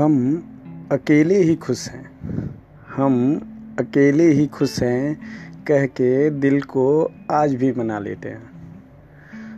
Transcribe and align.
हम 0.00 0.42
अकेले 0.92 1.38
ही 1.38 1.56
खुश 1.56 1.88
हैं। 1.88 2.10
हम 2.96 3.40
अकेले 3.78 4.24
ही 4.24 4.46
खुश 4.46 4.82
हैं 4.82 5.20
कह 5.66 5.86
के 5.86 6.30
दिल 6.30 6.62
को 6.62 7.12
आज 7.30 7.54
भी 7.54 7.72
मना 7.72 7.98
लेते 7.98 8.28
हैं। 8.28 8.50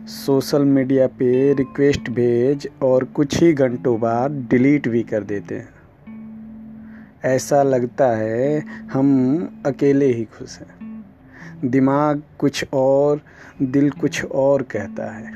सोशल 0.07 0.65
मीडिया 0.65 1.07
पे 1.07 1.53
रिक्वेस्ट 1.53 2.09
भेज 2.09 2.67
और 2.81 3.03
कुछ 3.03 3.43
ही 3.43 3.53
घंटों 3.53 3.99
बाद 3.99 4.31
डिलीट 4.31 4.87
भी 4.87 5.03
कर 5.03 5.23
देते 5.23 5.55
हैं। 5.55 5.69
ऐसा 7.25 7.63
लगता 7.63 8.07
है 8.07 8.63
हम 8.93 9.39
अकेले 9.65 10.05
ही 10.05 10.23
खुश 10.23 10.59
हैं। 10.59 11.05
दिमाग 11.65 12.23
कुछ 12.37 12.65
और, 12.73 13.21
दिल 13.61 13.89
कुछ 13.89 14.25
और 14.25 14.61
कहता 14.61 15.11
है। 15.11 15.31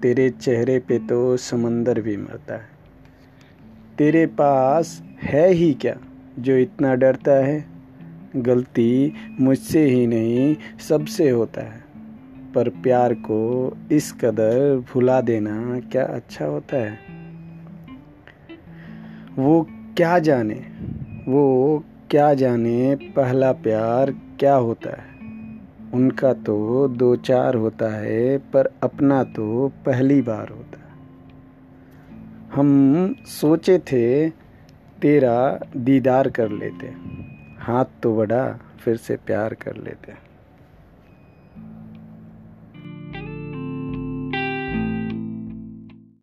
तेरे 0.00 0.30
चेहरे 0.30 0.78
पे 0.78 0.98
तो 0.98 1.36
समंदर 1.36 2.00
भी 2.00 2.16
मरता 2.16 2.54
है। 2.54 2.79
तेरे 3.98 4.26
पास 4.26 5.02
है 5.22 5.52
ही 5.52 5.74
क्या, 5.74 5.96
जो 6.38 6.56
इतना 6.56 6.94
डरता 6.94 7.32
है? 7.32 7.64
गलती 8.36 9.12
मुझसे 9.40 9.84
ही 9.84 10.06
नहीं, 10.06 10.56
सबसे 10.88 11.30
होता 11.30 11.60
है। 11.60 11.80
पर 12.54 12.68
प्यार 12.68 13.14
को 13.14 13.72
इस 13.92 14.12
कदर 14.12 14.84
भुला 14.94 15.20
देना 15.20 15.80
क्या 15.80 16.04
अच्छा 16.04 16.44
होता 16.44 16.76
है? 16.76 16.98
वो 19.38 19.66
क्या 19.96 20.18
जाने, 20.18 20.62
वो 21.28 21.84
क्या 22.10 22.34
जाने 22.34 22.94
पहला 22.94 23.52
प्यार 23.52 24.10
क्या 24.10 24.54
होता 24.54 24.90
है? 24.90 25.10
उनका 25.94 26.32
तो 26.32 26.88
दो 26.88 27.16
चार 27.16 27.54
होता 27.54 27.96
है, 27.96 28.38
पर 28.38 28.68
अपना 28.82 29.24
तो 29.24 29.72
पहली 29.86 30.22
बार 30.22 30.48
होता 30.48 30.76
है। 30.76 30.79
हम 32.50 33.14
सोचे 33.30 33.78
थे 33.78 34.28
तेरा 35.02 35.36
दीदार 35.76 36.28
कर 36.30 36.50
लेते, 36.50 36.86
हाथ 37.60 37.84
तो 38.02 38.14
बढ़ा 38.16 38.44
फिर 38.80 38.96
से 38.96 39.16
प्यार 39.26 39.54
कर 39.54 39.76
लेते। 39.76 40.12